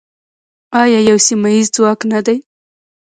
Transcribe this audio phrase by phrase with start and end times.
[0.81, 2.37] آیا یو سیمه ییز ځواک نه دی؟